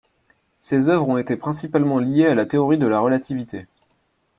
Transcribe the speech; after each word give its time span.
Ses 0.59 0.89
œuvres 0.89 1.09
ont 1.09 1.19
été 1.19 1.37
principalement 1.37 1.99
liées 1.99 2.25
à 2.25 2.33
la 2.33 2.47
théorie 2.47 2.79
de 2.79 2.87
la 2.87 2.99
relativité. 2.99 3.67